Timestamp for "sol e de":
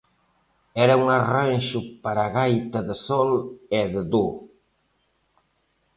3.07-4.03